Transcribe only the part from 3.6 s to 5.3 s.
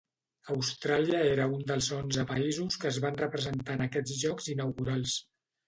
en aquests Jocs inaugurals.